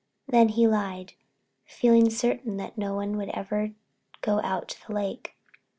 [0.27, 1.13] Then he lied,
[1.63, 3.75] feeling certain that no one would ever
[4.21, 5.35] go out to the lake.